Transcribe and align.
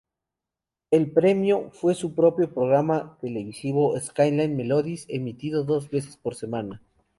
El 0.89 1.11
premio 1.11 1.69
fue 1.73 1.93
su 1.93 2.15
propio 2.15 2.51
programa 2.51 3.19
televisivo, 3.21 3.99
"Skyline 3.99 4.55
Melodies", 4.55 5.05
emitido 5.09 5.63
dos 5.63 5.91
veces 5.91 6.17
por 6.17 6.33
semana. 6.33 6.81